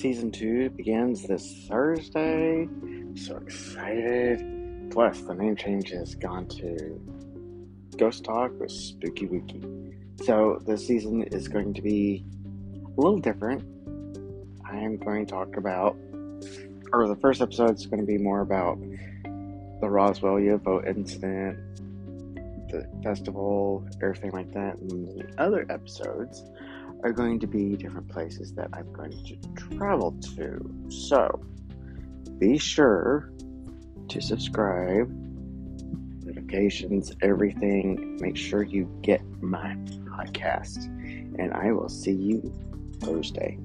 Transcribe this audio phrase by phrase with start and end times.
[0.00, 2.66] season two begins this Thursday.
[3.16, 4.90] So excited.
[4.90, 6.98] Plus, the name change has gone to
[7.98, 10.24] Ghost Talk with Spooky Wookiee.
[10.24, 12.24] So, this season is going to be
[12.86, 13.62] a little different.
[14.64, 15.98] I am going to talk about,
[16.92, 21.58] or the first episode is going to be more about the Roswell UFO incident,
[22.70, 24.78] the festival, everything like that.
[24.78, 26.42] And the other episodes
[27.02, 30.88] are going to be different places that I'm going to travel to.
[30.88, 31.40] So
[32.38, 33.32] be sure
[34.08, 35.08] to subscribe,
[36.24, 38.18] notifications, everything.
[38.20, 40.86] Make sure you get my podcast.
[41.38, 42.52] And I will see you
[43.00, 43.58] Thursday.